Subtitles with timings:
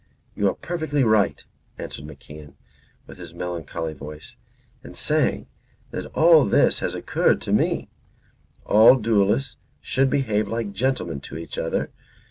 [0.35, 1.43] "You are perfectly right,"
[1.77, 2.55] answered MacIan,
[3.05, 4.35] with his melancholy voice,
[4.83, 5.45] "in saying
[5.91, 7.87] that all this has occurred to me.
[8.65, 11.91] All duellists should behave like gentlemen to each other.